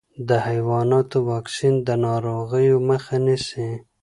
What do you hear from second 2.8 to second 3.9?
مخه نيسي.